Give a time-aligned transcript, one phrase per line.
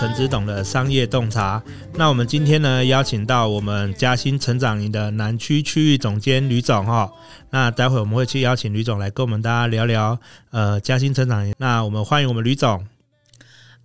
[0.00, 1.62] 陈之董的商业洞察。
[1.92, 7.12] 那我们今天呢，邀请到我们嘉兴成长营的南区区域总监吕总哈。
[7.50, 10.18] 那待会我们会去邀请吕总来跟我们大家聊聊
[10.52, 11.54] 呃嘉兴成长营。
[11.58, 12.82] 那我们欢迎我们吕总。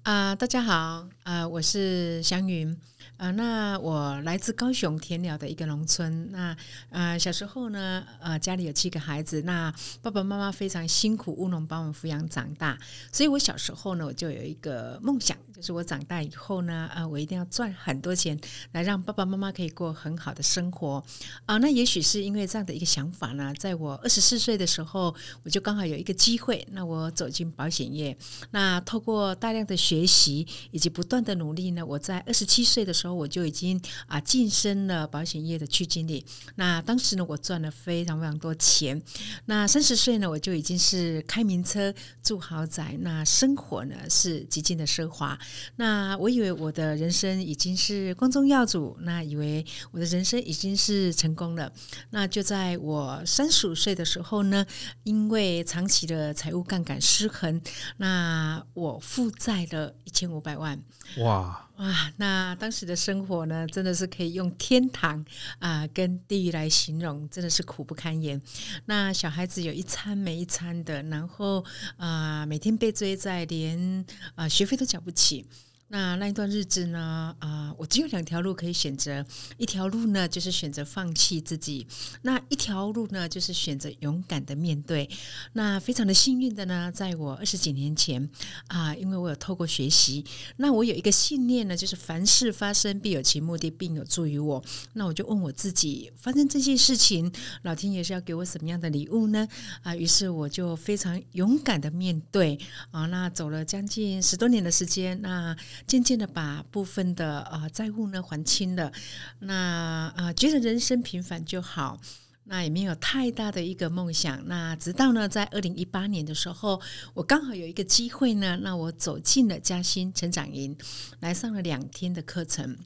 [0.03, 2.77] 啊、呃，大家好，啊、呃，我是祥云。
[3.17, 6.29] 啊、那我来自高雄田寮的一个农村。
[6.31, 6.55] 那
[6.89, 12.77] 呃，小时候呢，呃，家里有七个孩子，那爸爸妈妈非常辛苦务农，把我们抚养长大。
[13.13, 18.37] 所以我小时候呢，我就有一个梦想，就是我长大以后呢，呃，我一定要赚很多钱，
[18.73, 21.01] 来让爸爸妈妈可以过很好的生活。
[21.45, 28.15] 啊、那也许是因为这样的一个想法呢，在我二十四岁的时候，我就刚好有一个机会，那我走进保险业。
[28.51, 33.04] 那透过大量的学习以及不断的努力呢，我在二十七岁的时候。
[33.05, 36.25] 时候我就已经啊晋升了保险业的区经理。
[36.55, 38.99] 那当时呢，我赚了非常非常多钱。
[39.45, 45.37] 那三十岁呢，我就已经是开名车、住豪宅，那生活呢是极尽的奢华。
[45.75, 51.71] 那我以为我的人生已经是光宗耀祖，那以为我的人生已经是成功了。
[52.09, 54.65] 那就在我三十五岁的时候呢，
[55.03, 57.61] 因为长期的财务杠杆失衡，
[57.97, 60.83] 那我负债了一千五百万。
[61.17, 61.64] 哇！
[61.77, 65.23] 哇，那当时的生活呢，真的是可以用天堂
[65.59, 68.41] 啊、跟地狱来形容，真的是苦不堪言。
[68.85, 71.65] 那小孩子有一餐没一餐的，然后
[71.97, 74.05] 啊、每天被追债，连
[74.35, 75.45] 啊、学费都缴不起。
[75.89, 79.23] 那那一段日子呢，啊、我只有两条路可以选择，
[79.57, 81.85] 一条路呢就是选择放弃自己，
[82.23, 85.07] 那一条路呢就是选择勇敢的面对。
[85.53, 88.27] 那非常的幸运的呢，在我二十几年前
[88.67, 90.25] 啊、因为我有透过学习，
[90.57, 94.63] 那我有一个信念呢，就是凡事发生必有其目的，并有助于我。
[94.93, 97.31] 那我就问我自己，发生这件事情，
[97.61, 99.47] 老天爷是要给我什么样的礼物呢？
[99.83, 102.59] 啊、于是我就非常勇敢的面对
[102.89, 105.55] 啊，那走了将近十多年的时间，那。
[105.87, 108.91] 渐渐的把部分的呃债务呢还清了，
[109.39, 111.99] 那呃觉得人生平凡就好，
[112.45, 114.47] 那也没有太大的一个梦想。
[114.47, 116.81] 那直到呢在二零一八年的时候，
[117.13, 120.77] 我刚好有一个机会呢，那我走进了嘉兴成长营，
[121.19, 122.77] 来上了两天的课程。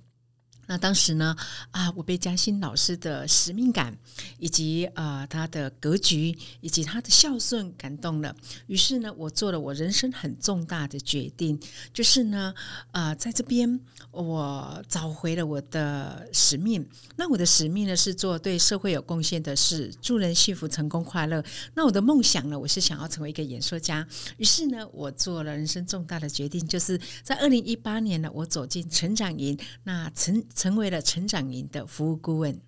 [0.69, 1.35] 那当时呢，
[1.71, 3.97] 啊，我被嘉兴老师的使命感，
[4.37, 8.35] 以及啊、呃、他的格局，以及他的孝顺感动了。
[8.67, 11.59] 于是呢，我做了我人生很重大的决定，
[11.91, 12.53] 就是呢，
[12.91, 13.79] 啊、呃，在这边
[14.11, 16.87] 我找回了我的使命。
[17.15, 21.43] 那我的使命呢，是做对社会有贡献的事，助人幸福、成功、快乐。
[21.73, 24.07] 那我的梦想呢，我是想要成为一个演说家。
[24.37, 30.45] 于是呢，我做了人生重大的决定，就是在二零一八年呢，我走进成长营，那成。
[30.59, 32.59] 成为了成长营的服务顾问。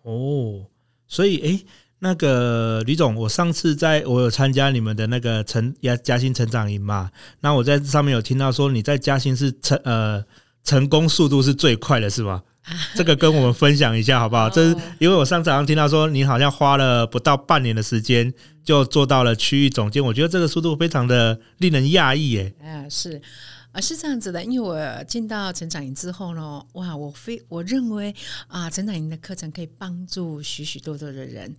[0.00, 0.64] 哦，
[1.06, 1.66] 所以诶，
[1.98, 10.24] 那个李总，我上次在我有参加你们的那个成嘉嘉兴成长营嘛，那我在上面有听到说你在嘉兴是成呃
[10.64, 12.42] 成功速度是最快的，是吗？
[12.94, 14.48] 这个跟我们分享一下好不好？
[14.48, 18.32] 这是因为我上次好像听到说你好像花了不到半年的时间
[18.64, 22.54] 就做到了区域总监，我觉得这个速度非常的令人讶异耶。
[22.62, 23.20] 啊，是。
[23.76, 28.14] 啊，是这样子的，因为我进到成长营之后呢，哇，我非我认为
[28.48, 31.54] 啊，成长营的课程可以帮助许许多多的人。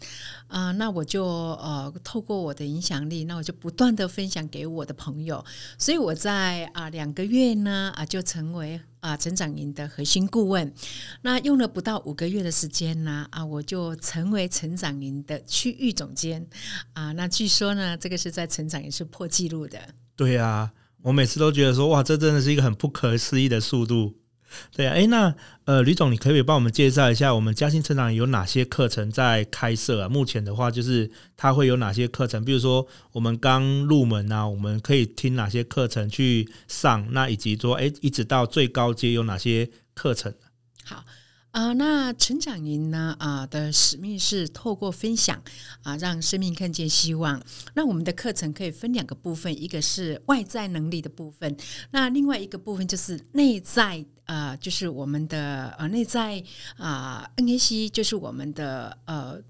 [0.48, 5.46] 啊，那我就呃透过我的影响力，那我就不断的分享给我的朋友，
[5.78, 10.74] 所以我在啊两个月呢啊就成为啊成长营的核心顾问，
[11.22, 16.48] 那用了不到五个月的时间呢啊，我就成为成长营的区域总监。
[16.94, 19.78] 啊，那据说呢，这个是在成长营是破纪录的，
[20.16, 20.74] 对啊。
[21.08, 24.16] 我每次都觉得说，哇，这真的是一个很不可思议的速度，
[24.76, 25.34] 对啊，诶，那
[25.64, 30.10] 呃，吕总，你可以帮我们介绍一下我们嘉兴成长有哪些课程在开设啊？
[30.10, 32.44] 目前的话，就是它会有哪些课程？
[32.44, 37.08] 比如说我们刚入门啊，我们可以听哪些课程去上？
[37.12, 40.34] 那以及说，诶，一直到最高阶有哪些课程？
[40.84, 41.06] 好。
[41.58, 43.16] 啊、那成长营呢？
[43.18, 45.42] 啊、的使命是透过分享
[45.82, 47.42] 啊、让生命看见希望。
[47.74, 51.58] 那我们的课程可以分两个部分，一个是外在能力的部分，
[51.90, 56.44] 那另外一个部分就是内在，啊，就是我们的呃内在
[56.78, 59.42] 啊、NAC 就是我们的呃。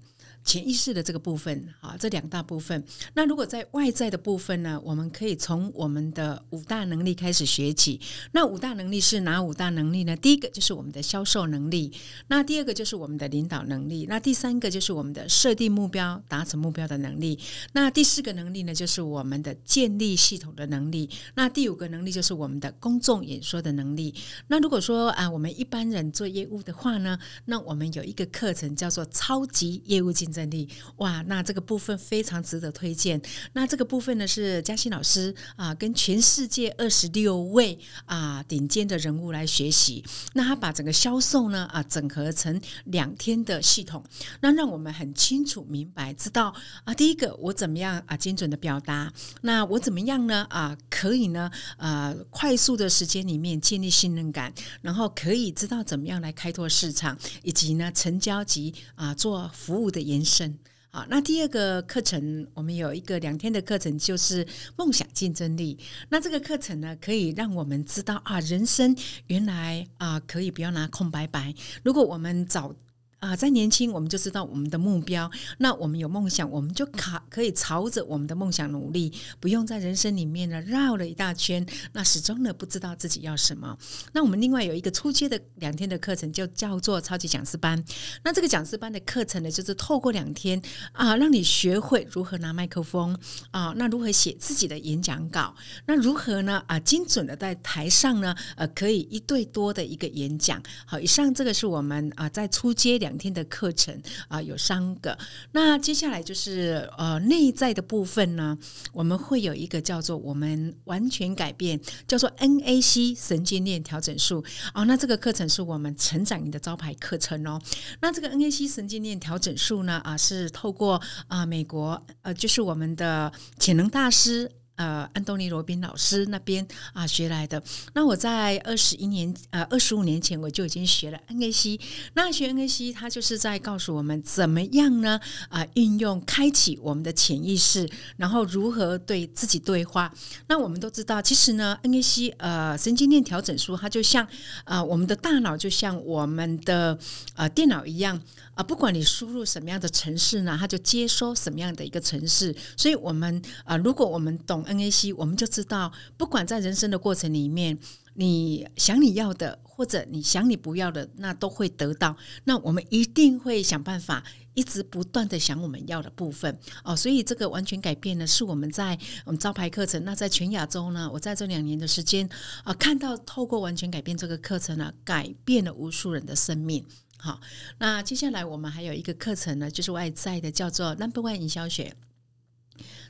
[0.48, 2.82] 潜意识的这个部分，啊，这两大部分。
[3.12, 8.00] 那如果在外在的部分呢，我们可以从我们的五大能力开始学起。
[8.32, 10.16] 那五大能力是哪五大能力呢？
[10.16, 11.92] 第一个就是我们的销售能力，
[12.28, 17.38] 那第二个就是我们的领导能力，那第三个就是我们的设定目标、达成目标的能力。
[17.74, 21.10] 那第四个能力呢，就是我们的建立系统的能力。
[21.34, 24.14] 那第五个能力就是我们的公众演说的能力。
[24.46, 30.37] 那如果说啊，我们一般人做业务的话呢，那我们有一个课程叫做超级业务竞争。
[30.38, 33.20] 能力哇，那这个部分非常值得推荐。
[33.52, 40.04] 那这个部分呢，是嘉欣老师啊，跟全世界二十六位啊顶尖的人物来学习。
[40.34, 44.02] 那他把整个销售呢啊整合成两天的系统，
[44.40, 46.54] 那让我们很清楚明白，知道
[46.84, 49.12] 啊，第一个我怎么样啊精准的表达，
[49.42, 60.58] 那我怎么样呢啊可以呢啊快速的时间里面建立信任感，然后可以知道怎么样来开拓市场，以及呢成交及啊做服务的延生。
[60.90, 64.46] 好，那第二个课程，我们有一个两天的课程，就是
[64.76, 65.78] 梦想竞争力。
[66.08, 68.96] 那这个课程呢，可以让我们知道啊，人生
[69.26, 71.54] 原来啊，可以不要拿空白白。
[71.82, 72.74] 如果我们找
[73.20, 75.28] 啊，在年轻我们就知道我们的目标，
[75.58, 83.76] 那我们有梦想，我们就卡可以朝着我们的梦想努力，不用在人生里面呢绕了一大圈，那始终呢不知道自己要什么。
[84.12, 87.82] 那我们另外有一个初阶的两天的课程，就叫做超级讲师班。
[88.22, 90.62] 那这个讲师班的课程呢，就是透过两天
[90.92, 93.18] 啊，让你学会如何拿麦克风
[93.50, 95.52] 啊，那如何写自己的演讲稿，
[95.86, 100.62] 那如何呢啊，精准的在台上呢，呃，可以一对多的一个演讲。
[100.86, 103.07] 好，以上这个是我们啊在初阶两。
[103.08, 105.16] 两天的课程啊、有三个。
[105.52, 108.56] 那接下来就是呃内在的部分呢，
[108.92, 114.44] 我们会有一个叫做我们完全改变，叫做 NAC 神经链调整术、
[114.74, 114.84] 哦。
[114.84, 117.60] 那这个课程是我们成长营的招牌课程哦。
[118.02, 124.50] 那这个 NAC 神经链调整术呢啊，是透过啊、美国呃就是我们的潜能大师。
[124.78, 127.60] 呃，安东尼·罗宾老师那边啊学来的。
[127.94, 131.80] 那我在二十一年呃二十五年前我就已经学了 NAC。
[132.14, 135.20] 那学 NAC，它就是在告诉我们怎么样呢？
[135.48, 140.14] 啊、运用开启我们的潜意识，然后如何对自己对话。
[140.46, 144.24] 那我们都知道，其实呢，NAC 呃神经链调整术，它就像
[144.62, 146.96] 啊、呃、我们的大脑就像我们的
[147.34, 148.20] 呃电脑一样
[148.58, 152.52] 啊、不管你输入什么样的城市呢，它就接收什么样的一个城市。
[152.76, 154.58] 所以我们啊、如果我们懂。
[154.64, 157.78] NAC，我们就知道，不管在人生的过程里面，
[158.14, 162.16] 你想你要的，或者你想你不要的，那都会得到。
[162.44, 164.24] 那我们一定会想办法，
[164.54, 166.96] 一直不断的想我们要的部分哦。
[166.96, 170.04] 所以这个完全改变呢，是我们在我们招牌课程。
[170.04, 172.28] 那在全亚洲呢，我在这两年的时间
[172.64, 176.84] 啊，看到透过完全改变这个课程呢，改变了无数人的生命。
[177.20, 177.40] 好，
[177.78, 181.94] 那接下来我们还有一个课程呢，就是外在的，叫做 Number One 营销学。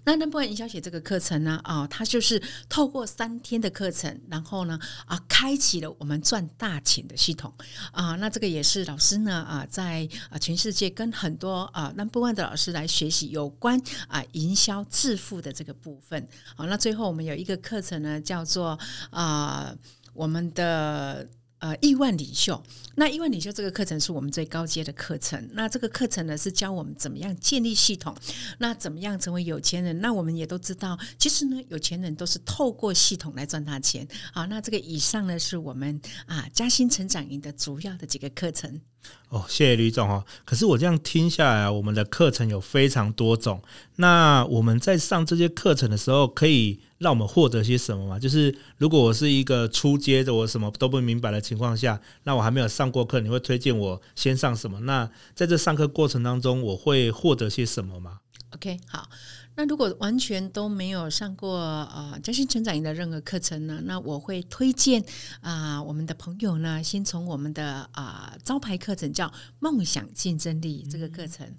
[0.04, 1.60] 那 Number One 营销学这个课程呢？
[1.62, 7.52] 啊，它就是透过三天的课程，然后呢，啊，开启了我们赚大钱的系统
[7.92, 8.16] 啊。
[8.16, 16.26] 那这个也是老师呢啊，在啊全世界跟很多啊 Number One 的老师来学习有关啊营销致富的这个部分。
[16.56, 18.78] 好，那最后我们有一个课程呢，叫做
[19.10, 19.76] 啊
[20.14, 21.28] 我们的。
[21.60, 22.62] 呃，亿万领袖，
[22.94, 25.48] 那亿万领袖这个课程是我们最高阶的课程。
[25.54, 28.16] 那这个课程呢，是教我们怎么样建立系统，
[28.58, 30.00] 那怎么样成为有钱人？
[30.00, 34.06] 那我们也都知道，其实呢，有钱人都是透过系统来赚大钱。
[34.32, 38.80] 好，那这个以上呢，是我们啊嘉兴成长营的主要的几个课程。
[39.28, 40.24] 哦，谢谢吕总哦。
[40.44, 43.62] 可是我这样听下来啊，我们的课程有非常多种。
[43.96, 46.80] 那我们在上这些课程的时候，可以。
[46.98, 48.18] 让我们获得些什么吗？
[48.18, 54.80] 就是如果我是一个初阶的，我什么都不明白的情况下，那我还没有上过课，你会推荐我先上什么？
[54.80, 58.18] 那在这上课过程当中，我会获得些什么吗
[58.50, 59.08] ？OK，好。
[59.58, 63.80] 那如果完全都没有上过呃真心成长营的任何课程呢？
[63.82, 65.02] 那我会推荐
[65.40, 71.44] 啊、呃，我们的朋友呢，先从我们的啊、呃、招牌课程叫梦想竞争力这个课程。
[71.44, 71.56] 嗯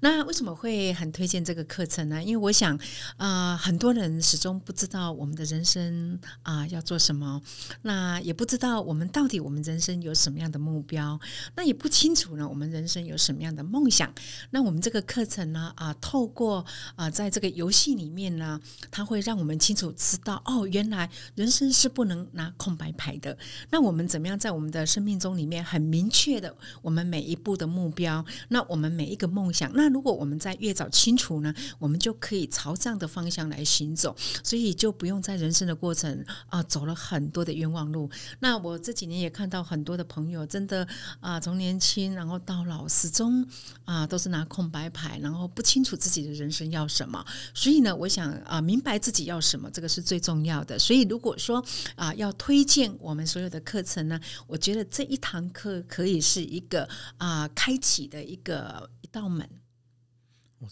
[0.00, 2.22] 那为什么会很推荐这个课程呢？
[2.22, 2.74] 因为我想，
[3.18, 7.42] 啊、呃，很多人始终不知道我们的人生啊、要做什么，
[7.82, 11.20] 那也不知道我们到底我们人生有什么样的目标，
[11.54, 14.10] 那也不清楚呢，我们人生有什么样的梦想。
[14.52, 16.64] 那我们这个课程呢，啊、透过
[16.96, 18.58] 啊、在这个游戏里面呢，
[18.90, 23.36] 它会让我们清楚知道，哦，原来人生是不能拿空白牌的。
[23.68, 29.49] 那我们怎么样在我们的生命中里面很明确的，我们每一步的目标，那我们每一个梦。
[29.52, 29.70] 想。
[29.74, 38.10] 那如果我们在越早清楚呢，我们就可以朝这样的方向来行走，所以就不用在人生的过程啊、走了很多的冤枉路。
[38.40, 40.86] 那我这几年也看到很多的朋友，真的
[41.20, 43.46] 啊、从年轻然后到老，始终
[43.84, 47.24] 啊、都是拿空白牌，然后不清楚自己的人生要什么。
[47.54, 50.78] 所以呢，我想啊、明白自己要什么，这个是最重要的。
[50.78, 51.64] 所以如果说
[51.96, 56.88] 啊、要推荐我们所有的课程呢，我觉得这一堂课可以是一个
[57.18, 59.39] 啊、开启的一个一道门。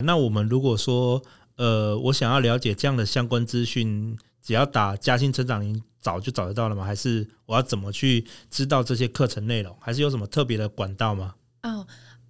[0.00, 1.22] 那我们如果说
[1.56, 6.84] 呃，我想要了解这样的相关资讯，只要打嘉兴成长营找就找得到了吗？
[6.84, 9.76] 还是我要怎么去知道这些课程内容？
[9.80, 11.34] 还是有什么特别的管道吗？
[11.62, 11.86] 哦。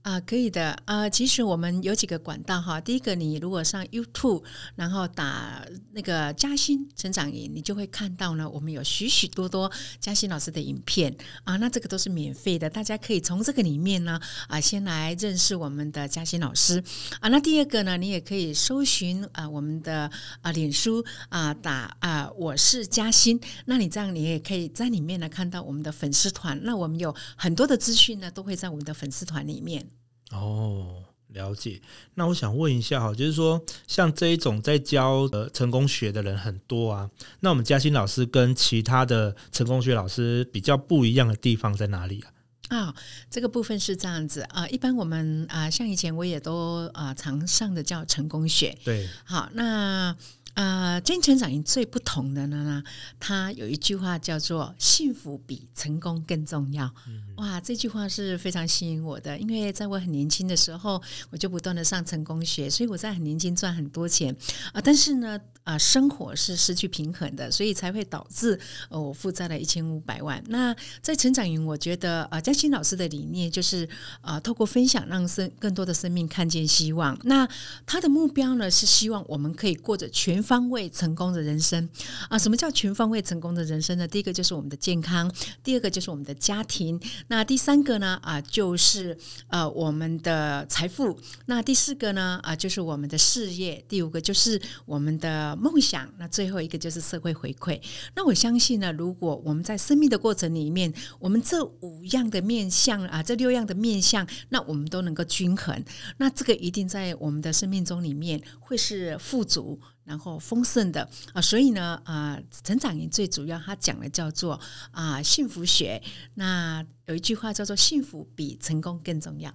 [0.08, 1.06] 啊，可以的啊。
[1.06, 2.80] 其实我们有几个管道哈。
[2.80, 4.42] 第一个，你如果上 YouTube，
[4.74, 5.62] 然后打
[5.92, 11.58] 那个嘉兴成长营，你就会看到呢，我们有许许多多嘉兴老师的影片啊。
[11.58, 16.82] 那这个都是免费的，大家可以从这个里面呢啊，先来认识我们的嘉兴老师
[17.20, 17.28] 啊。
[17.28, 20.10] 那第二个呢，你也可以搜寻啊我们的
[20.40, 23.38] 啊脸书啊，打啊我是嘉兴。
[23.66, 26.58] 那你这样，你也可以在里面呢看到我们的粉丝团。
[26.62, 29.86] 那我们有很多的资讯呢，都会在我们的粉丝团里面。
[30.32, 31.80] 哦，了解。
[32.14, 42.32] 那我想问一下哈，就是说像这一种在教呃成功学的人很多啊，那我们嘉欣老师跟其他的成功学老师比较不一样的地方在哪里啊？
[42.68, 42.94] 啊、哦，
[43.30, 50.16] 这个部分是这样子啊、呃，一般我们啊、呃，像以前我也都啊、呃、常上的叫成功学，对，好那。
[50.54, 52.82] 啊，嘉兴成长营最不同的呢，
[53.20, 56.92] 它有一句话叫做“幸福比成功更重要”。
[57.38, 64.34] 哇，这句话是非常吸引我的，因为在我很年轻的时候，我就不断的上成功学，所以我在很年轻赚很多钱
[64.72, 64.80] 啊。
[64.80, 70.42] 但是呢，啊，生活是失去平衡的，所以才会导致呃我负债了一千五百万。
[70.48, 73.88] 那在成长营，我觉得啊，嘉欣老师的理念就是
[74.20, 77.16] 啊，透过分享，让生更多的生命看见希望。
[77.22, 77.48] 那
[77.86, 81.88] 他的目标呢，是希望我们可以过着全方位成功的人生
[82.28, 82.36] 啊！
[82.36, 84.08] 什么叫全方位成功的人生呢？
[84.08, 89.16] 第一个就是我们的健康，第二个就是我们的家庭，那第三个呢啊就是
[89.48, 97.80] 呃我们的财富，那第四个呢啊就是我们的事业，第五个就是我们的梦想，那最后一个就是社会回馈。
[98.16, 105.84] 那我相信呢，如果我们在生命的过程里面，我们这五样的面向啊，这六样的面向，那我们都能够均衡，
[106.16, 109.78] 那这个一定在我们的生命中里面会是富足。
[110.08, 114.58] 然后丰盛的啊，所以呢啊，成长营最主要他讲的叫做
[114.90, 116.02] 啊幸福学。
[116.34, 119.52] 那有一句话叫做“幸福比成功更重要”。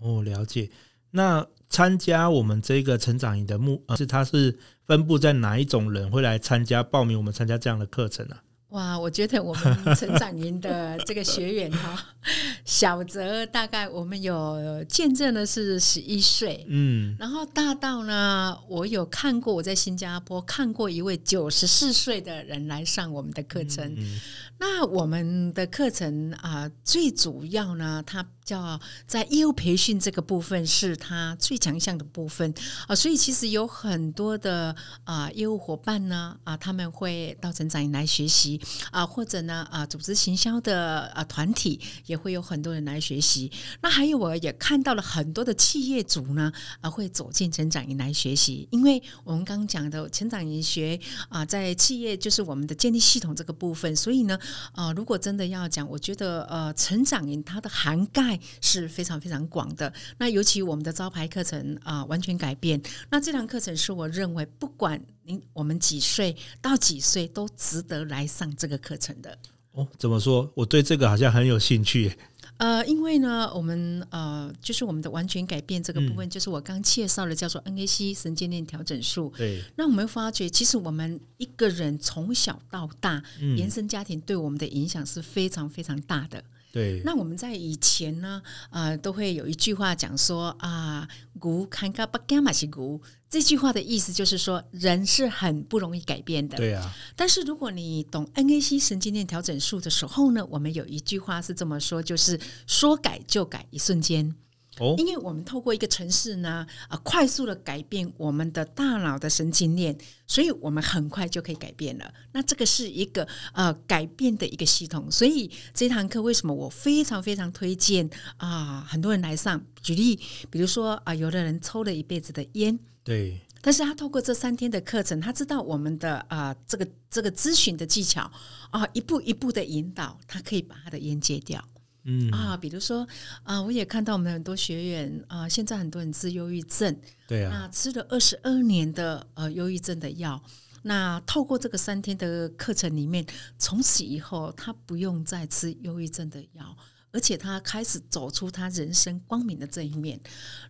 [0.00, 0.70] 哦，了解。
[1.10, 8.36] 那参加我们这个成长营的目是，它是分布在哪一种人会来参加报名我们参加这样的课程呢、
[8.74, 11.96] 哇，我觉得我们成长营的这个学员哈，
[12.66, 23.86] 小则大概我们有见证的是十一岁，嗯，然后大到呢，我有看过我在新加坡看过一位九十四岁的人来上我们的课程。
[23.92, 24.20] 嗯嗯
[24.56, 32.52] 那我们的课程啊、呃，最主要呢，它叫在业务培训这个部分是它最强项的部分
[32.86, 34.74] 啊、所以其实有很多的
[35.04, 38.60] 啊、业务伙伴呢啊、他们会到成长营来学习
[38.90, 43.50] 啊、或者呢啊、组织行销的啊、团体也会有很多人来学习。
[43.80, 54.38] 那还有我也看到了很多的企业主呢啊、会走进成长营来学习，因为我们刚讲的成长营学啊、在企业就是我们的建立系统这个部分，所以呢。
[54.72, 59.92] 啊、如果真的要讲，我觉得呃，成长营它的涵盖是非常非常广的。
[60.18, 62.80] 那尤其我们的招牌课程啊、呃，完全改变。
[63.10, 69.38] 那这堂课程是我认为，不管您我们几岁到几岁，都值得来上这个课程的。
[69.72, 70.50] 哦，怎么说？
[70.54, 72.16] 我对这个好像很有兴趣。
[72.58, 79.32] 呃，因为呢，我们呃，就是我们的完全改变这个部分，嗯、就是我刚介绍的叫做 NAC 神经链调整术。
[79.36, 86.44] 对，那我们发觉，其实我们一个人从小到大，嗯、原生家庭对我们的影响是非常非常大的。
[86.74, 93.00] 对，那我们在以前呢，呃，都会有一句话讲说啊，古看嘎巴嘎马西古。
[93.30, 96.56] 这句话的意思就是说，人是很不容易改变的。
[96.56, 96.92] 对啊。
[97.14, 104.34] 但是如果你懂 NAC 神经链调整术的时候呢，我们有一句话是这么说，就是说改就改，一瞬间。
[104.80, 112.12] 哦，因为我们透过一个城市呢，啊，快速的改变我们的大脑的神经链，所以我们很快就可以改变了。
[112.32, 119.62] 那这个是一个呃改变的一个系统，所以这堂课为什么我非常非常推荐啊，很多人来上。
[119.80, 120.18] 举例，
[120.50, 128.30] 比如说啊，有的人抽了一辈子的烟，对，但是他透过这三天的课程，他知道我们的啊这个这个咨询的技巧
[128.70, 131.62] 啊，一步一步的引导，他可以把他的烟戒掉。
[132.04, 132.30] 嗯。
[132.30, 133.06] 啊，比如说
[133.42, 136.96] 啊，我也看到我们很多学员啊，现在很多人治忧郁症，
[137.26, 140.42] 对啊，那吃了二十二年的呃忧郁症的药，
[140.82, 143.26] 那透过这个三天的课程里面，
[143.58, 146.76] 从此以后他不用再吃忧郁症的药。
[147.14, 150.20] 而且他开始走出他人生光明的这一面。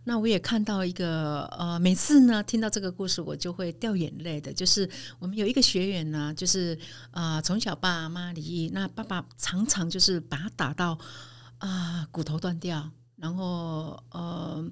[0.03, 4.53] 那我也看到一个呃，每次呢听到这个故事，我就会掉眼泪的。
[4.53, 4.87] 就是
[5.17, 6.77] 我们有一个学员呢，就是
[7.09, 10.95] 啊、从小爸妈离异，那爸爸常常就是把他打到
[11.57, 14.63] 啊、骨头断掉，然后呃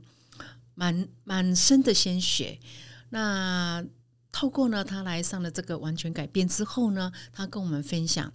[0.76, 2.60] 满满身的鲜血。
[3.10, 3.84] 那
[4.32, 8.32] 透过呢他来上了这个完全改变之后呢，他跟我们分享。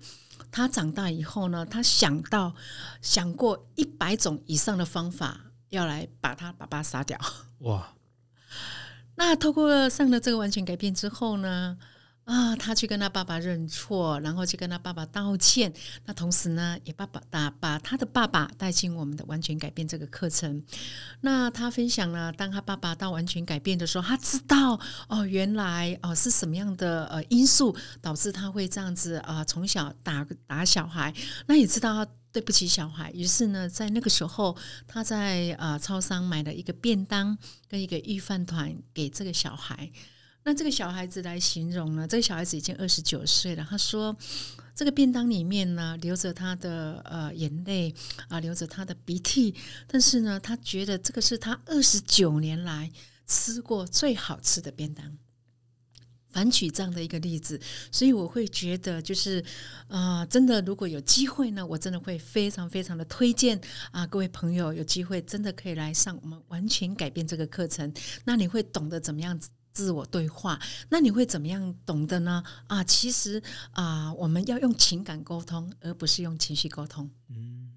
[0.51, 2.55] 他长大以后呢，他想到
[3.03, 7.19] 想过一百种以上的方法，要来把他爸爸杀掉。
[7.61, 7.95] 哇！
[9.17, 11.77] 那透过上了这个完全改变之后呢？
[12.29, 15.73] 啊，他去跟他爸爸认错，然后去跟他爸爸道歉。
[16.05, 20.63] 那同时呢，也爸爸打把他的爸爸带进我们的完全改变这个课程。
[21.23, 31.15] 那他分享了，当他爸爸到完全改变的时候，他知道哦，原来哦是什么样的呃因素导致他会这样子啊，从小打打小孩。
[31.47, 34.55] 那也知道对不起小孩，于是呢，在那个时候，
[34.87, 37.39] 他在啊超商买了一个便当
[37.71, 39.91] 跟一个御饭团给这个小孩。
[40.45, 42.09] 那这个小孩子来形容呢？
[42.09, 43.67] 这个小孩子已经二十九岁了。
[43.69, 44.17] 他说，
[44.75, 47.95] 这个便当里面呢，流着他的呃眼泪
[48.29, 49.55] 啊，流着他的鼻涕。
[49.87, 52.91] 但是呢，他觉得这个是他二十九年来
[53.27, 55.19] 吃过最好吃的便当。
[56.31, 59.45] 反举这样的一个例子，所以我会觉得，就是
[59.89, 67.93] 啊、呃，真的，如果有机会呢，我真的会非常非常的推荐啊，各位朋友有机会真的可以来上我们完全改变这个课程。
[68.25, 69.49] 那你会懂得怎么样子。
[69.79, 70.59] 自我对话，
[70.89, 72.43] 那你会怎么样懂得呢？
[72.67, 77.09] 啊，其实啊，我们要用情感沟通，而不是用情绪沟通。
[77.31, 77.71] 嗯，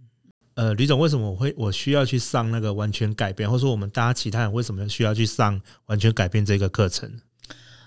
[0.55, 7.21] 呃，吕总，为什么我会我需要去上那个完全改变，或者说我们大家其他人为什么需要去上完全改变这个课程？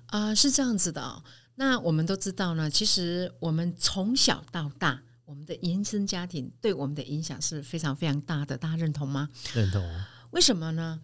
[0.07, 1.25] 啊，是这样子的哦。
[1.57, 9.29] 那我们都知道呢，其实我们从小到大，我们的原生家庭对我们的影响是非常非常大的，大家认同吗？
[9.55, 9.83] 认同。
[10.31, 11.01] 为什么呢？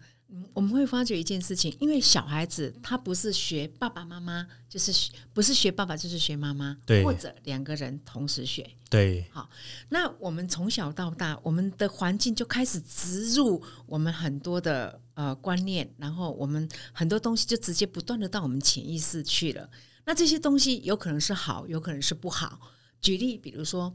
[0.53, 9.25] 我们会发觉一件事情，因为小孩子他不是学爸爸妈妈，就是学不是学爸爸就是学妈妈，对，或者两个人同时学，对。
[9.31, 9.49] 好，
[9.89, 19.69] 那我们从小到大，我们的环境就开始植入我们很多的呃观念，然后我们很多东西就直接不断的到我们潜意识去了。
[20.05, 22.59] 那这些东西有可能是好，有可能是不好。
[23.01, 23.93] 举例，比如说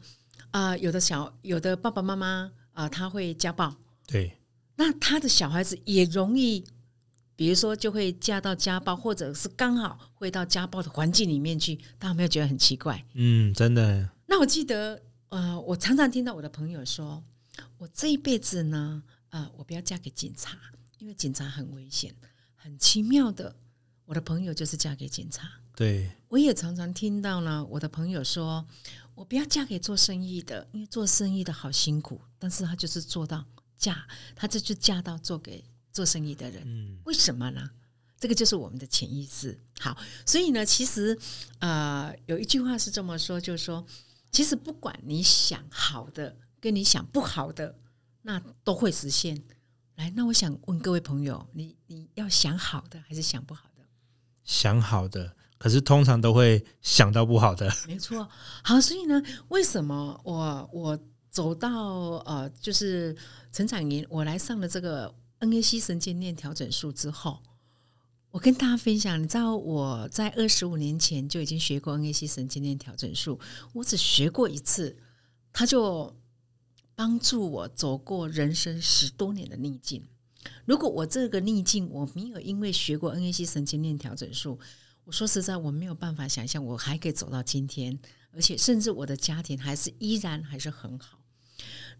[0.50, 3.74] 啊、呃，有的小有的爸爸妈妈啊、呃，他会家暴，
[4.06, 4.38] 对。
[4.76, 6.64] 那他的小孩子也容易，
[7.34, 13.04] 比如说就会嫁到家暴，或者是刚好会到家暴的环境里面去，大家有没有觉得很奇怪？
[13.14, 14.10] 嗯，真的。
[14.26, 17.22] 那我记得，呃，我常常听到我的朋友说，
[17.78, 20.58] 我这一辈子呢，呃，我不要嫁给警察，
[20.98, 22.14] 因为警察很危险。
[22.54, 23.56] 很奇妙的，
[24.04, 25.48] 我的朋友就是嫁给警察。
[25.74, 28.66] 对，我也常常听到呢，我的朋友说，
[29.14, 33.44] 我不要嫁给做生意的，因为做生意的好辛苦，但是他就是做到。
[33.76, 37.70] 嫁，他这就嫁到做给做生意的人，嗯，为什么呢？
[38.18, 39.60] 这个就是我们的潜意识。
[39.78, 41.18] 好，所以呢，其实
[41.58, 43.86] 呃，有一句话是这么说，就是说，
[44.32, 47.78] 其实不管你想好的跟你想不好的，
[48.22, 49.42] 那都会实现。
[49.96, 53.82] 来，那我想问各位朋友，你你要想好的还是想不好的？
[54.44, 57.70] 想好的，可是通常都会想到不好的。
[57.86, 58.26] 没错。
[58.62, 60.98] 好，所以呢，为什么我我？
[61.36, 63.14] 走到呃，就是
[63.52, 67.42] 成长营，我来上了这个 NAC 神经链调整术之后，
[68.30, 73.38] 我跟大家分享，你知道我在二十五年前就已经学过 NAC 神经链调整术，
[73.74, 74.96] 我只学过一次，
[75.52, 76.16] 它就
[76.94, 80.02] 帮助我走过人生十多年的逆境。
[80.64, 84.58] 如果我这个逆境我没有因为学过 NAC 神经链调整术，
[85.04, 87.98] 我说实在我没有办法想象我还可以走到今天，
[88.32, 91.18] 而且甚至我的家庭还是依然还是很好。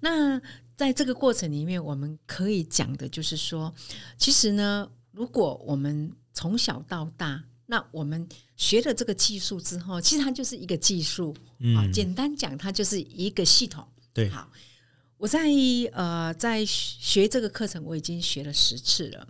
[0.00, 0.40] 那
[0.76, 3.74] 在这个过程里面，我们可以讲的就是说，
[4.18, 11.34] 其实呢，如果我们从小到大，那我们学了这个技术之后，其实它就是一个技术。
[11.58, 13.86] 嗯，简单讲，它就是一个系统。
[14.12, 14.50] 对，好，
[15.16, 15.48] 我在
[15.92, 19.26] 呃在学这个课程，我已经学了十次了。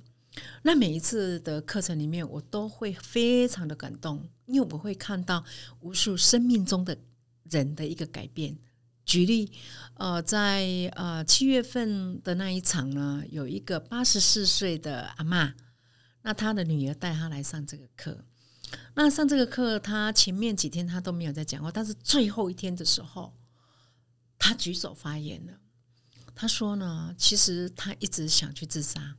[0.62, 5.42] 那每一次的课程里面，我都会非常的感动，因为我会看到
[5.81, 6.98] 无数生命中的
[7.50, 8.59] 人的一个改变。
[9.07, 9.51] 举例，
[9.95, 15.55] 呃，在呃七月份的那一场呢，有一个八十四岁的阿嬷，
[16.23, 18.25] 那她的女儿带她来上这个课。
[18.95, 23.33] 那上这个课，她前面几天她都没有在讲话，但是最后一天的时候，
[24.38, 25.53] 她举手发言了。
[26.35, 29.16] 他说呢，其实他一直想去自杀。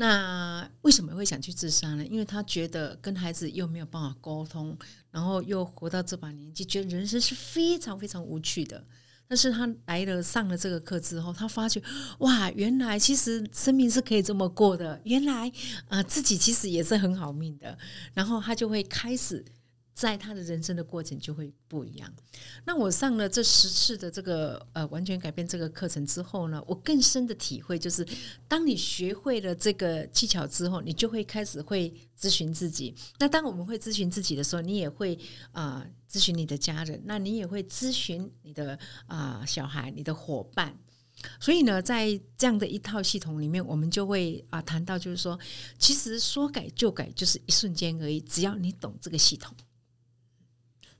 [0.00, 2.06] 那为什么会想去自杀呢？
[2.06, 4.74] 因为他觉得跟孩子又没有办法沟通，
[5.10, 8.82] 然后又活到这把年纪，觉得人生是非常非常无趣的。
[9.28, 11.82] 但是他来了上了这个课之后，他发觉
[12.20, 15.52] 哇，原来其实生命是可以这么过的，原来
[15.88, 17.76] 啊自己其实也是很好命的。
[18.14, 19.44] 然后他就会开始。
[20.00, 22.10] 在他的人生的过程就会不一样。
[22.64, 28.06] 那我上了这十次的这个呃完全改变这个课程之后呢，我更深的体会就是，
[28.48, 32.94] 当你学会了这个技巧之后，你就会开始会咨询自己。
[33.18, 35.18] 那当我们会咨询自己的时候，你也会
[35.52, 40.74] 啊、咨询你的家人，那你也会咨询你的啊、小孩、你的伙伴。
[41.38, 45.38] 所以呢，在这样的一套系统里面，我们就会啊谈到，就是说，
[45.78, 48.18] 其实说改就改，就是一瞬间而已。
[48.22, 49.54] 只要你懂这个系统。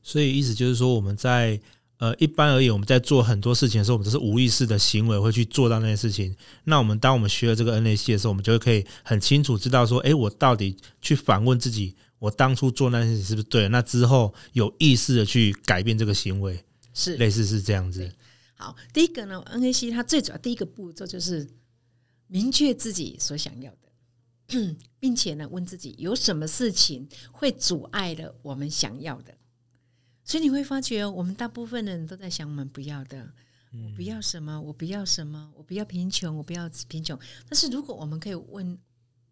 [0.02, 1.60] 所以意思就是说，我们在
[1.98, 6.34] 呃一般而言，我们在做很多事情的时候，我们都是无意识的行为会去做到那些事情。
[6.64, 13.68] 那我们当我们学了这个 NAC 的时候，我们就会可以很清楚知道说，哎，我到底去反问自己，我当初做那些事情是不是对？
[13.68, 18.10] 那之后有意识的去改变这个行为，是类似是这样子。
[18.54, 21.48] 好，第一个呢，NAC 它最主要第一个步骤就是
[22.26, 29.34] 明确自己所想要的， 并且呢，问自己有什么事情会阻碍了我们想要的。
[30.24, 33.33] 所以你会发觉，我们大部分的人都在想我们不要的，
[33.72, 37.18] 我不要什么，我不要什么，我不要贫穷，我不要贫穷。
[37.48, 38.78] 但是如果我们可以问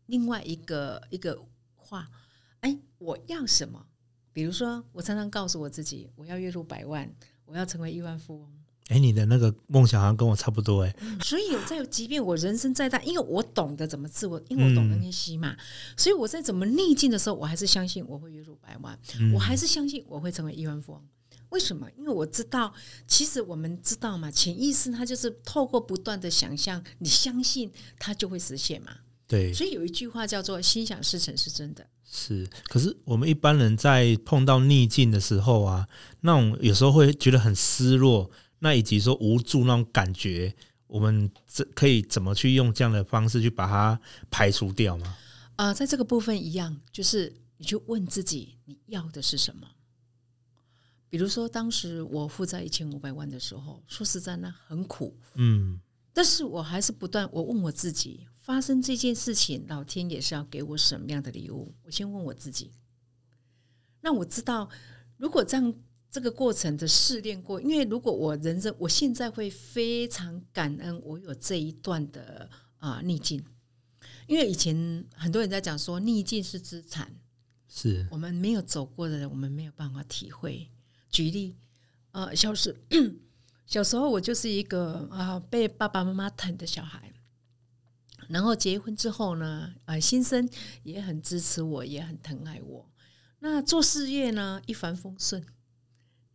[0.06, 1.40] 另外一个一个
[1.76, 2.08] 话，
[2.60, 3.86] 哎，我要什么？
[4.32, 7.12] 比如说，我常常告诉我自己，我要月入百万，
[7.44, 8.57] 我要成为亿万富翁。
[8.88, 10.94] 哎，你的那个梦想好像跟我差不多哎。
[11.22, 15.54] 所以有在，即便我人生再大，因为我懂得怎么自我，因为我懂得那些嘛，
[15.96, 18.98] 所以我在怎么逆境的时候，我还是相信我会月入百万，
[19.34, 21.02] 我还是相信我会成为亿万富翁。
[21.50, 21.86] 为什么？
[21.96, 22.72] 因为我知道，
[23.06, 28.92] 其实我们知道嘛，潜意识它就是透过不断的想象，你相信它就会实现嘛。
[29.26, 29.52] 对。
[29.52, 31.86] 所以有一句话叫做“心想事成”是真的。
[32.10, 35.86] 是，可是我们一般人在碰到逆境的时候啊，
[36.22, 38.30] 那种有时候会觉得很失落。
[38.60, 40.54] 那以及说无助那种感觉，
[40.88, 45.16] 我们这可以怎么去用这样的方式去把它排除掉吗？
[45.56, 49.68] 啊、呃，在这个部分一样，就是你去问自己你要的是什么。
[51.08, 55.78] 比如说，当时我负债一千五百万的时候，说实在呢，很苦，嗯，
[56.12, 61.72] 但是我还是不断我问我自己，发生这件事情，老天爷是要给我什么样的礼物？
[61.84, 62.72] 我先问我自己。
[64.00, 64.68] 那我知道，
[65.16, 65.74] 如果这样。
[66.10, 73.44] 这个过程的试炼过，因为如果我人生，我现在会非常感恩我有这一段的啊、呃、逆境，
[74.26, 77.14] 因为以前很多人在讲说逆境是资产，
[77.68, 78.06] 是。
[78.10, 80.70] 我们没有走过的人，我们没有办法体会。
[81.10, 81.56] 举例，
[82.12, 82.74] 呃，小时
[83.66, 87.12] 小时候我就是一个啊、呃、被爸爸妈妈疼的小孩，
[88.28, 90.48] 然后结婚之后呢，啊、呃，先生
[90.84, 92.90] 也很支持我，也很疼爱我，
[93.40, 95.44] 那做事业呢一帆风顺。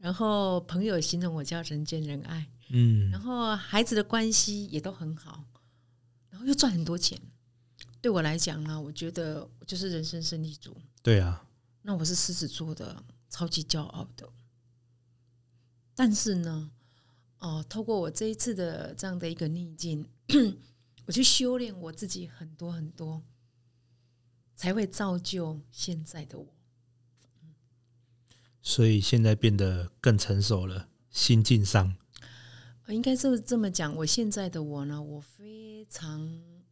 [0.03, 5.45] 然后朋友形容我叫人见人爱，嗯，然后孩子的关系也都很好，
[6.29, 7.17] 然后又赚很多钱。
[8.01, 10.75] 对我来讲呢，我觉得我就是人生胜利组。
[11.01, 11.47] 对啊，
[11.83, 14.29] 那我是狮子座的，超级骄傲的。
[15.95, 16.69] 但是呢，
[17.37, 20.05] 哦，透过我这一次的这样的一个逆境，
[21.07, 23.23] 我去修炼我自己很多很多，
[24.53, 26.52] 才会造就现在的我。
[28.65, 31.93] 所以现在变得更成熟了，心境上，
[32.87, 33.93] 应该是这么讲。
[33.93, 36.21] 我现在的我呢，我非常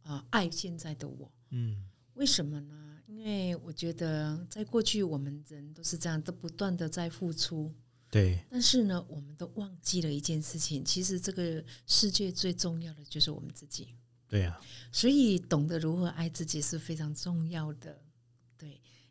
[0.02, 1.30] 啊、呃、爱现在的我。
[1.50, 2.98] 嗯，为什么呢？
[3.06, 7.70] 因为我觉得在过去我们人都是这样，都不断的在付出。
[8.10, 8.42] 对。
[8.50, 13.94] 但是呢，我们都忘记了一件事情，其实这个世界最重要的就是我们自己。
[14.26, 14.60] 对呀、啊。
[14.90, 18.00] 所以懂得如何爱自己是非常重要的。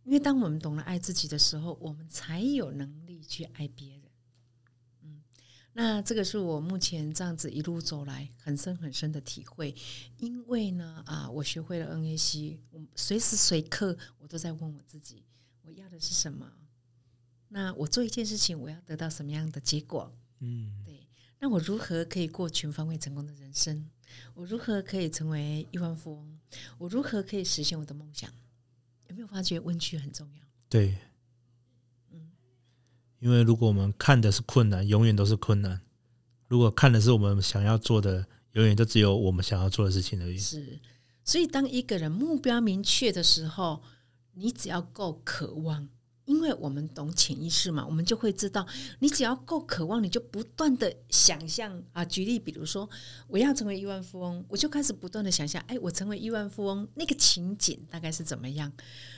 [0.03, 0.07] 对。
[0.07, 4.01] 因为当我们懂得爱自己的时候，我们才有能力去爱别人。
[5.03, 5.21] 嗯，
[5.73, 9.75] 那这个是我目前这样子一路走来很深很深的体会。
[10.17, 15.23] 因为呢，啊，我学会了 NAC，我随时随刻我都在问我自己，
[15.61, 16.51] 我要的是什么？
[17.49, 20.15] 那我做一件事情，我要得到什么样的结果？
[20.39, 21.07] 嗯，对。
[21.39, 23.89] 那我如何可以过全方位成功的人生？
[24.33, 26.39] 我如何可以成为亿万富翁？
[26.77, 28.31] 我如何可以实现我的梦想？
[29.11, 30.41] 有没有发觉温区很重要？
[30.69, 30.95] 对，
[32.11, 32.31] 嗯，
[33.19, 35.77] 因为如果我们看的是困难，永远都是困难；
[36.47, 40.37] 如果看的是我们想要做的，永远都只有我们想要做的事情而已。
[40.37, 40.79] 是，
[41.25, 43.83] 所以当一个人目标明确的时候，
[44.33, 45.89] 你只要够渴望，
[46.25, 48.65] 因为我们懂潜意识嘛，我们就会知道，
[48.99, 52.05] 你只要够渴望，你就不断的想象啊。
[52.05, 52.89] 举例，比如说，
[53.27, 58.71] 我要成为亿万富翁，我就开始不断的想象，哎，我成为亿万富翁那个情景大概是怎么样？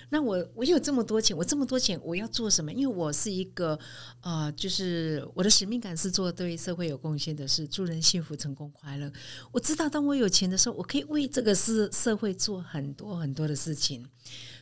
[0.09, 2.71] 那我我有这么多钱，我这么多钱，我要做什么？
[2.71, 3.77] 因为我是一个
[4.21, 9.11] 呃，就是我的使命感是做对社会有贡献的事，助人幸福、成功、快乐。
[9.51, 14.07] 我知道，当我有钱的时候，我可以为这个社社会做很多很多的事情。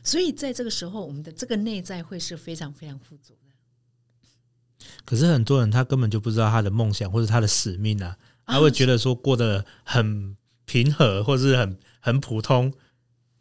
[0.04, 4.86] 所以，在这个时候，我们的这个内在会是非常非常富足的。
[5.04, 12.72] 可是，很多人他根本就不知道他的梦想或者他的使命啊，他会觉得说过得很平和，或者是很很普通。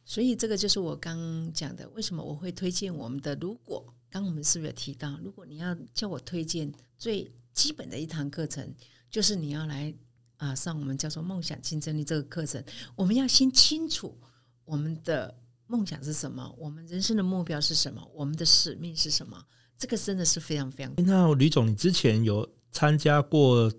[0.06, 3.34] 所以，这个就是我刚讲的，为什么我会推荐我们的。
[3.42, 8.72] 如果刚我们是不是有提到，如果你要叫我推荐最基本的一堂课程，
[9.10, 9.92] 就是你要来
[10.38, 12.64] 啊上我们叫做梦想竞争力这个课程。
[12.96, 14.16] 我们要先清楚
[14.64, 15.36] 我们的。
[15.72, 16.54] 梦想是什么？
[16.58, 18.06] 我们人生的目标是什么？
[18.14, 19.42] 我们的使命是什么？
[19.78, 20.94] 这个真的是非常非常。
[20.98, 23.72] 那吕总，你之前有参加过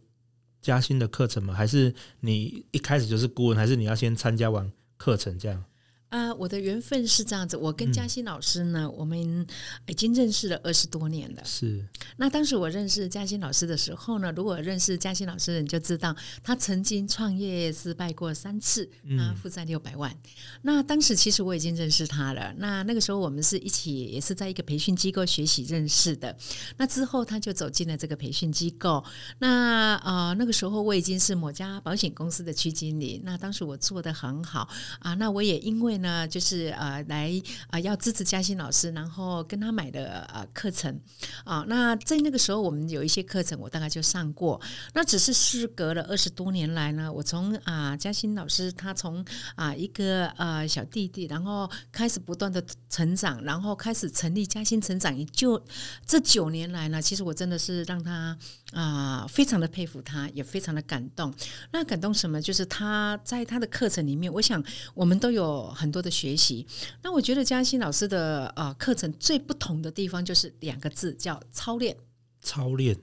[0.63, 1.53] 嘉兴的课程吗？
[1.53, 3.57] 还是你一开始就是顾问？
[3.59, 5.63] 还是你要先参加完课程这样？
[6.13, 9.47] 啊、呃，我的缘分是这样子，我跟嘉欣老师呢，嗯、我们
[9.87, 11.43] 已经认识了二十多年了。
[11.43, 11.83] 是。
[12.19, 18.87] 那当时我认识嘉欣老师的时候呢，如果认识嘉欣老师，你就知道他曾经创业失败过三次，
[19.19, 20.13] 啊，负债六百万。
[20.13, 22.53] 嗯、那当时其实我已经认识他了。
[22.59, 26.37] 那那个时候我们是一起，也是在一个培训机构学习认识的。
[26.77, 29.03] 那之后他就走进了这个培训机构。
[29.39, 33.23] 那呃，那个时候我已经是某家保险公司的区经理。
[33.25, 35.15] 那当时我做得很好啊。
[35.15, 37.33] 那我也因为那就是呃来
[37.69, 41.01] 啊、要支持嘉兴老师，然后跟他买的呃课程
[41.45, 41.65] 啊。
[41.69, 44.61] 那在那个时候，我们有一些课程，我大概就上过。
[44.95, 55.25] 那只是事隔了二十多年来呢，我从啊嘉兴老师他从啊一个呃小弟弟，然后开始不断的成长，然后开始成立嘉兴成长营。
[55.33, 55.63] 就
[56.05, 58.37] 这九年来呢，其实我真的是让他
[58.73, 61.33] 啊非常的佩服他，也非常的感动。
[61.71, 62.43] 那感动什么？
[62.43, 64.61] 就是他在他的课程里面，我想
[64.95, 65.92] 我们都有很。
[65.93, 66.67] 多的学习，
[67.03, 71.97] 那我觉得嘉兴老师的呃课程最不同的地方就是两个字，叫操练。
[72.41, 72.97] 操练。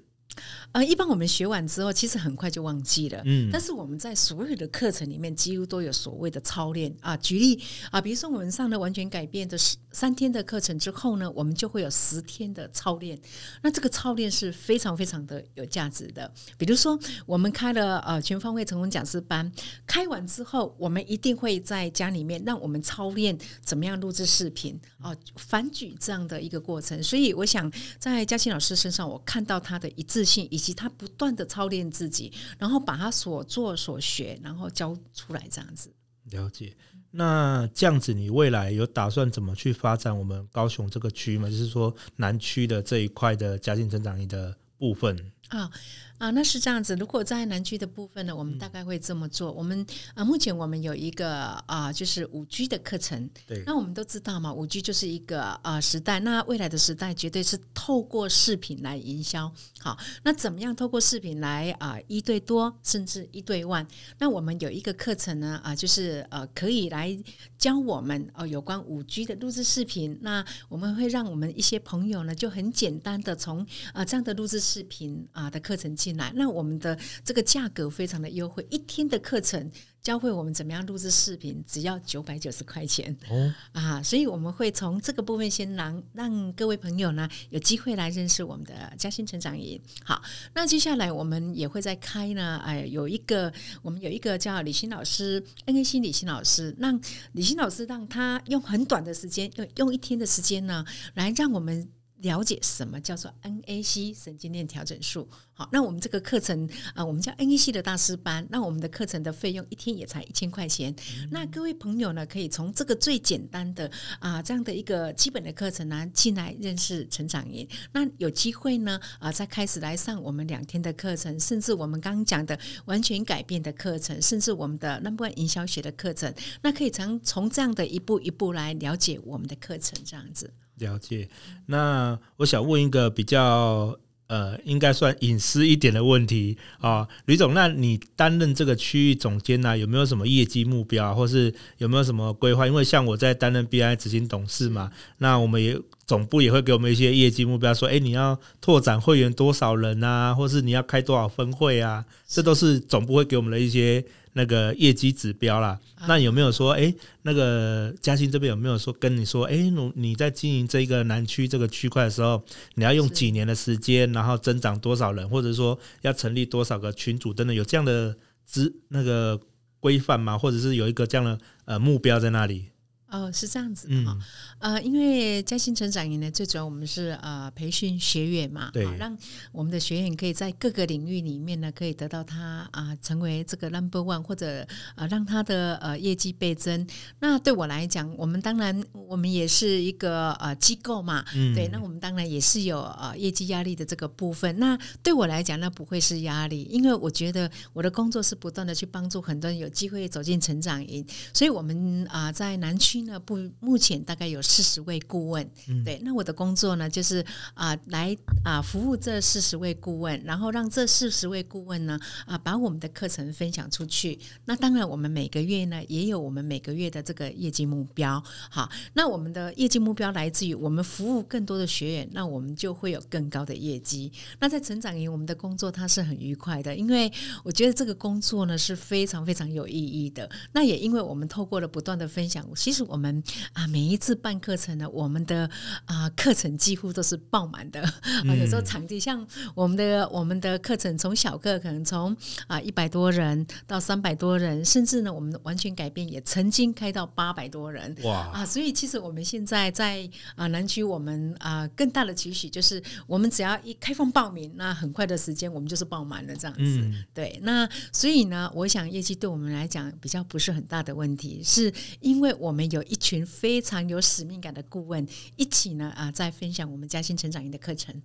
[0.71, 3.21] 呃，一般我们学完之后，其实很快就忘记了。
[3.25, 7.17] 嗯，但是我们在所有的课程里面，几乎都有所谓的操练啊。
[7.17, 9.57] 举例啊，比如说我们上了完全改变的
[9.91, 13.19] 三天的课程之后呢，我们就会有十天的操练。
[13.63, 16.31] 那这个操练是非常非常的有价值的。
[16.57, 19.51] 比如说，我们开了呃全方位成功讲师班，
[19.87, 27.01] 开完之后，我们一定会在家里面让我们操练怎么样录制视频啊，反举这样的一个过程。
[27.01, 30.47] 所以，我想在嘉欣老师身上，我看到他的一致性。
[30.51, 35.91] 以及他不断的操练自己，然后把他所做所学，然后教出来这样子。
[36.25, 36.75] 了解。
[37.11, 41.49] 那这样子，你未来有打算怎么去发展我们高雄这个区吗？
[41.49, 45.17] 就是说南区的这一块的家庭成长营的部分
[45.47, 45.71] 啊。
[46.19, 46.95] 哦啊，那是这样子。
[46.95, 49.51] 如果在南区的部分呢，我们大概会这么做。
[49.51, 51.33] 我们啊，目前我们有一个
[51.65, 53.27] 啊，就是五 G 的课程。
[53.47, 53.63] 对。
[53.65, 56.19] 那我们都知道嘛，五 G 就是一个啊时代。
[56.19, 59.51] 那未来的时代绝对是透过视频来营销。
[59.79, 63.87] 好，那怎么样透过视频来啊一对多，甚至一对万？
[64.19, 67.17] 那我们有一个课程呢啊，就是呃可以来
[67.57, 70.19] 教我们哦有关五 G 的录制视频。
[70.21, 89.81] 那我们会让我们一些朋友呢，就很简单的从啊这样的录制视频啊的课程进来，那我们的这个价格非常的优惠，一天的课程教会我们怎么样录制视频，只要九百九十块钱哦啊，所以我们会从这个部分先让让各位朋友呢有机会来认识我们的嘉兴成长营。
[90.03, 90.21] 好，
[90.53, 96.99] 那接下来我们也会再开呢，哎，有一个我们有一个叫李欣老师，NAC 李欣老师，让
[97.33, 101.89] 李欣老师让他用很短的时间，用用一天的时间呢，来让我们。
[102.21, 105.27] 了解什么叫做 NAC 神经链调整术？
[105.53, 108.47] 好，那我们这个课程啊、呃，我们叫 NAC 的大师班。
[108.49, 110.93] 那我们的课程的费用一天也才一千块钱。
[111.21, 117.67] 嗯、那各位朋友呢，可以从这个最简单的啊、呃、这样的一个基本的课程呢进来认识成长营。
[117.91, 126.33] 那有机会呢啊、呃，再开始来上我们两天的课程，甚至我们刚刚讲的完全改变的课程，甚至我们的 Number One 营销学的课程。
[126.61, 130.53] 那可以从从这样的一步一步来了解我们的课程，这样子。
[130.79, 131.29] 了解，
[131.67, 142.67] 那我想问一个比较呃，应该算隐私一点的问题啊，吕总，那你担任这个区域总监呢、啊，有没有什么业绩目标，或是有没有什么规划？
[142.67, 155.79] 因为像我在担任 BI 执行董事嘛，那我们也总部也会给我们一些业绩目标，说，哎，你要拓展会员多少人啊，或是你要开多少分会啊，这都是总部会给我们的一些那个业绩指标啦。
[156.07, 162.43] 那有没有说，哎，那个嘉兴这边有没有说跟你说，哎，你你在经营这个南区这个区块的时候，
[162.75, 168.15] 你要用几年的时间，然后增长多少人，或者说要成立多少个群组等等，有这样的
[168.45, 169.39] 资那个
[169.79, 170.37] 规范吗？
[170.37, 172.67] 或者是有一个这样的呃目标在那里？
[173.11, 174.21] 哦，是这样子的哈，嗯、
[174.59, 179.17] 呃，因为嘉兴成长营呢，最主要我们是呃培训学员嘛，对，让
[179.51, 186.85] 我们的学员可以在各个领域里面呢，可以得到他啊、呃、成为这个 number one，或者呃让他的呃业绩倍增。
[187.19, 194.59] 那对我来讲，我们当然我们也是一个呃机构嘛，嗯、对，那我们当然也是有呃业绩压力的这个部分。
[194.59, 202.99] 那对我来讲，那不会是压力，因为我觉得我的工作是不断的去帮助很多人有机会走进成长营，所以我们啊、呃、在南区。
[202.99, 206.01] 呢不，目前大概有四十位顾问，嗯、对。
[206.03, 214.17] 那我的工作呢，就是啊、呃，来啊、呃、服务这四十位顾问，然后让这四十位顾问呢啊、呃，把我们的课程分享出去。
[214.45, 218.21] 那当然，我们每个月呢，也有我们每个月的这个业绩目标。
[218.49, 224.11] 好，那我们的业绩目标来自于我们服务更多的学员，那我们就会有更高的业绩。
[224.39, 227.11] 那在成长营，我们的工作它是很愉快的，因为
[227.43, 230.27] 我觉得这个工作呢是非常非常有意义的。
[230.53, 233.21] 那也因为我们透过了不断的分享，其实我们
[233.53, 235.49] 啊，每一次办课程呢，我们的
[235.85, 237.81] 啊课程几乎都是爆满的。
[238.27, 242.15] 啊，有时候场地像我们的我们的课程，从小课可能从
[242.47, 247.95] 啊一百多人到三百多人，甚至呢，我们完全改变，也曾经开到八百多人。
[248.03, 248.31] 哇！
[248.33, 256.63] 啊，所以其实我们现在在啊南区，我们啊更大的期许就是，我们只要一开放报名，那很快的时间我们就是爆满了这样子。
[256.63, 262.79] 嗯、对，那所以呢，我想业绩对我们来讲比较不是很大的问题，是因为我们有。
[262.79, 268.01] 有一群非常有使命感的顾问一起呢啊，在分享我们嘉兴成长营的课程。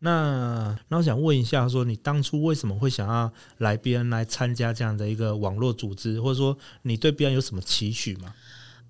[0.00, 8.34] 那那我想问一下，说你当初为什么会想要来 BNI 来参加这样的一个网络组织，或者说你对 BNI 有什么期许吗？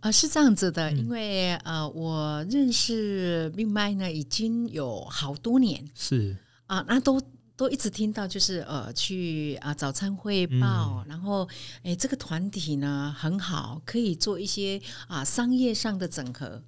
[0.00, 7.20] 啊、呃，是这样子的，因为呃，我认识 BNI 呢已经有好多年，是啊，那都。
[7.56, 11.48] 都一直听到，就是呃，去啊早餐汇报，嗯、然后
[11.84, 16.62] 诶，这个团体呢很好，可以做一些啊商业上的整合。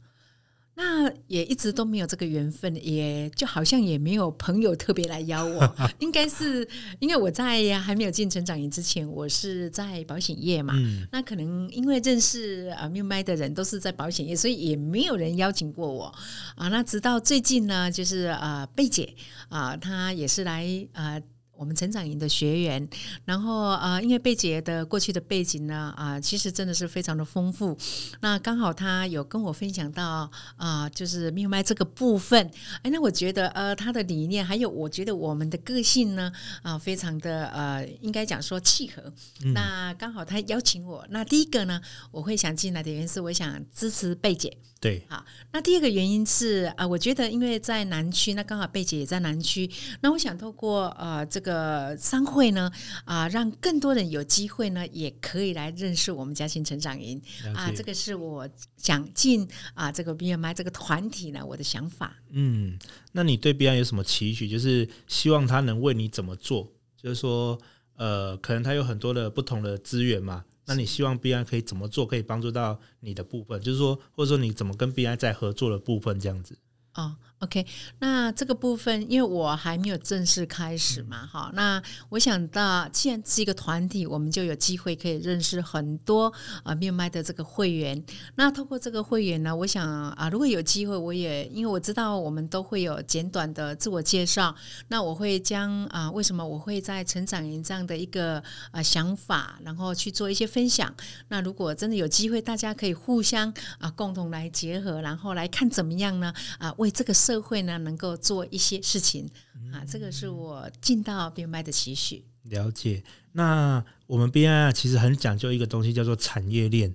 [0.79, 5.77] 那也一直都没有这个缘分，也就好像也没有朋友特别来邀我。
[6.01, 10.75] 应该是因为我在还没有进成长营之前，我是在保险业嘛。
[10.77, 16.15] 嗯、那可能因为认识啊明白的人都是在保险业，所以也没有人邀请过我
[16.57, 16.69] 啊。
[16.69, 19.15] 那直到最近呢，就是啊贝姐
[19.49, 21.19] 啊，她也是来啊。
[21.57, 22.89] 我们成长营的学员，
[23.25, 27.77] 然后啊、呃，因为贝姐的过去的背景呢，啊、呃，其实真的是非常的丰富。
[28.21, 32.51] 那刚好她有跟我分享到啊、呃，就是命脉这个部分。
[32.83, 36.31] 哎，那我觉得呃，她的理念还有我觉得我们的个性呢，
[36.63, 39.03] 啊、呃，非常的呃，应该讲说契合。
[39.43, 44.57] 嗯、那刚好她邀请我，那第一个呢，我会想进来的原因是我想支持贝姐。
[44.79, 45.25] 对，好。
[45.53, 49.69] 那第二个原因是啊、呃，我觉得因为在南区，那刚好贝姐也在南区，
[50.03, 51.46] 那我想透过呃这个。
[51.51, 52.71] 个商会呢
[53.05, 57.23] 啊，让更多人有机会呢，也可以来认识我们嘉兴成长营
[57.55, 57.71] 啊。
[57.71, 62.17] 这个是我想进啊这个 BMI 这个团体呢，我的想法。
[62.31, 62.77] 嗯，
[63.13, 64.49] 那你对 BMI 有什么期许？
[64.49, 66.71] 就是希望他能为你怎么做？
[67.01, 67.57] 就是说，
[67.97, 70.45] 呃，可能他有很多的不同的资源嘛。
[70.67, 73.61] 那你希望 BNI 可以怎么做，可以帮助到你的部分？
[73.61, 76.59] 就是说，或者说你怎么跟 BNI 在合作的部分这样子？
[76.95, 77.67] 哦，OK，
[77.99, 88.03] 那这个部分，因为我还没有正式开始嘛，哈、嗯，那我想到，既然是一个团体，我们就有机会可以认识很多啊，BNI 的这个会员。
[88.37, 94.55] 那透过这个会员呢，我想啊，如果有机会，我也因为我知道我们都会有简短的自我介绍，
[94.89, 100.93] 那我会将啊，为什么我会在成长营这样的一个啊想法，然后去做一些分享。
[101.29, 106.33] 那如果真的有机会，大家可以互相啊共同来结合，然后来看怎么样呢？
[106.59, 109.29] 啊，为这个社会呢，能够做一些事情
[109.73, 112.25] 啊，这个是我进到 BMI 的期许。
[112.45, 113.03] 了解。
[113.33, 116.95] 那我们 BMI 其实很讲究一个东西，叫做产业链，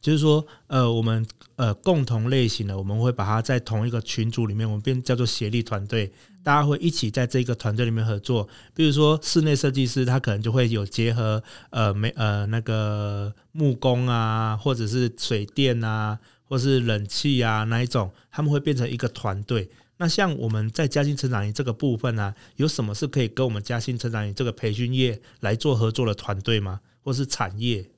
[0.00, 6.12] 就是说，呃，我们呃共同类型的，我们会把它在同一个群组里面，我们变叫做协力团队，
[6.44, 8.48] 大家会一起在这个团队里面合作。
[8.72, 16.20] 比如说室内设计师，他可能就会有结合呃没呃那个木工啊，或者是水电啊。
[16.52, 19.66] 或是冷气啊，那一种他们会变成一个团队。
[19.96, 26.80] 那像我们在嘉兴成长营这个部分呢、啊，有什么是可以跟我们嘉兴成长营这个培训业来做合作的团队吗？
[27.02, 27.88] 或是产业？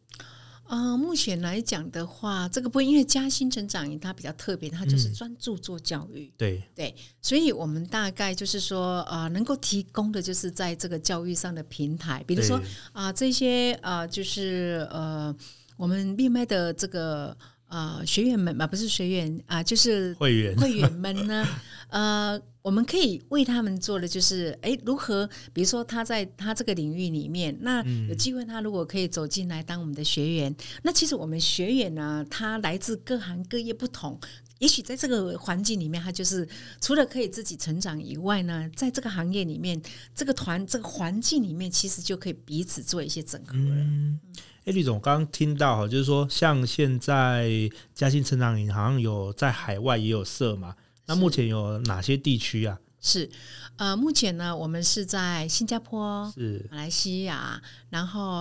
[0.63, 6.27] 啊、呃，目前来讲的话，这个不因为嘉兴成长营它比较特别，它就是专注做教育。
[6.27, 12.57] 嗯、对对，所以我们大概就是说，呃，能够提供的就是在这个教育上的平台，比如说
[12.93, 15.35] 啊、呃，这些啊、呃，就是呃，
[15.77, 17.37] 我们闭麦的这个
[17.75, 21.47] 呃学员们嘛，不是学员啊、呃，就是会员会员们呢，
[21.91, 22.41] 呃。
[22.65, 25.29] 我们可以为他们做的就是，哎，如何？
[25.53, 34.19] 比如说他在他这个领域里面，那有机会他如果可以走进来当我们的学员，嗯、那其实我们学员呢，他来自各行各业不同，
[34.61, 36.49] 也许在这个环境里面，他就是
[36.81, 39.79] 除了可以自己成长以外呢，在这个行业里面，
[40.15, 43.75] 这个团这个环境里面，其实就可以彼此做一些整合了。
[43.77, 44.19] 嗯，
[44.65, 47.51] 哎，吕总，刚刚听到哈，就是说，像现在
[47.93, 50.75] 嘉兴成长营好像有在海外也有设嘛。
[51.07, 52.79] 那目前有哪些地区啊？
[52.99, 53.29] 是，
[53.77, 57.61] 呃，目前呢，我们是在新加坡、是马来西亚，
[57.91, 58.39] 然后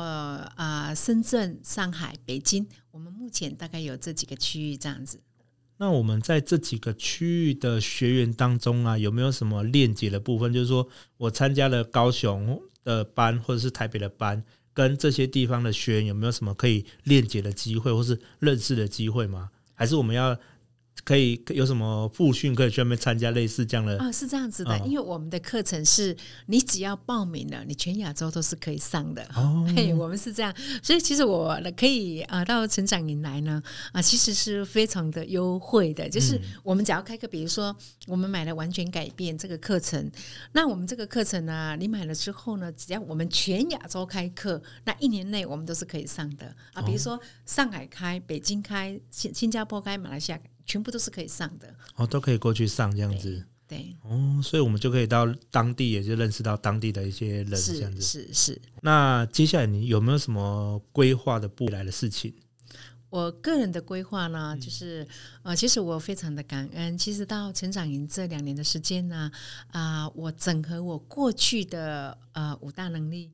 [0.55, 5.19] 呃，深圳、上海、北京，我们目前大概有这几个区域这样子。
[5.75, 10.53] 那我们在这几个区域的学员当中啊，有没有什么链接的部分？
[10.53, 14.41] 就是说我参加了高雄的班或者是台北的班，
[14.73, 19.49] 跟这些地方的学员有没有什么可以链接的机会，或是认识的机会吗？
[19.75, 20.37] 还是我们要？
[21.05, 24.11] 可以有什么复训可以专门参加类似这样的啊？
[24.11, 29.21] 是这样子的，因为我们的课程是你只要报名了，你全亚洲都是可以上的。
[29.35, 36.09] 哦， 嘿，我们是这样，所以其实我可以啊到成长营来呢啊，其实是非常的优惠的。
[36.09, 37.75] 就是我们只要开课，比如说
[38.07, 40.09] 我们买了完全改变这个课程，
[40.53, 46.81] 那我们这个课程呢，你买了之后呢，只要我们全亚洲开课，那一年内我们都是可以上的啊。
[46.81, 50.43] 比如说上海开、北京开、新新加坡开、马来西亚开。
[50.65, 53.45] 全部都是可以上的哦，都可以过去上这样子。
[53.67, 58.01] 对，哦，所以我们就可以到当地，也就认识到当地的一些人这样子。
[58.01, 58.33] 是是。
[58.33, 62.33] 是那接下来你有没有什么规划的未来的事情？
[63.09, 65.07] 我个人的规划呢，就是
[65.43, 66.97] 呃，其实我非常的感恩。
[66.97, 69.31] 其实到成长营这两年的时间呢，
[69.67, 73.31] 啊、呃，我整合我过去的呃五大能力。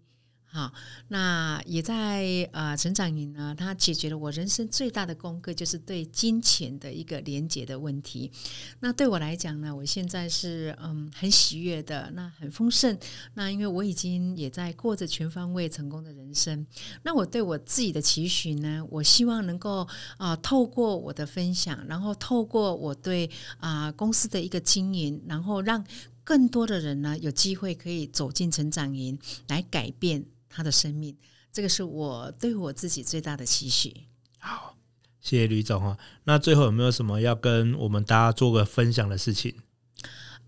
[0.51, 0.73] 好，
[1.09, 8.31] 那也在呃成长营呢，它解决了我人生最大的功课，就是对金钱的一个连结的问题。
[8.79, 12.97] 那对我来讲呢，我现在是嗯很喜悦的，那很丰盛。
[13.35, 16.65] 那因为我已经也在过着全方位成功的人生。
[17.03, 19.87] 那我对我自己的期许呢，我希望能够
[20.17, 23.29] 啊、透过我的分享，然后透过我对
[23.59, 25.85] 啊、公司的一个经营，然后让
[26.23, 30.25] 更多的人呢有机会可以走进成长营来改变。
[30.49, 31.15] 他的生命，
[31.51, 34.07] 这个是我对我自己最大的期许。
[34.39, 34.75] 好，
[35.21, 35.97] 谢谢吕总哈。
[36.23, 39.55] 那最后有没有什么要跟我们大家做个分享的事情？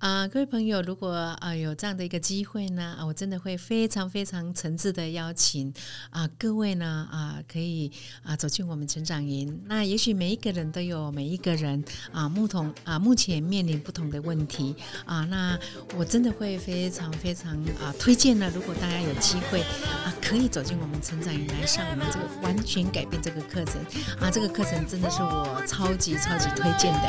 [0.01, 5.71] 啊，各位朋友，如果啊有这样的一个机会呢，啊，我真的会非常非常诚挚的邀请
[6.09, 7.91] 啊各位呢啊可以
[8.23, 9.61] 啊走进我们成长营。
[9.67, 14.75] 那也许每一个人都有每一个人啊不同啊目前面临不同的问题
[15.05, 15.55] 啊，那
[15.95, 23.75] 我真的会非常非常啊推荐呢，如果大家有机会啊可以走进我们成长营来上我们这个完全改变这个课程
[24.19, 27.07] 啊，这个课程真的是我超级超级推荐的。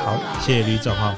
[0.00, 1.14] 好，谢谢吕总哈。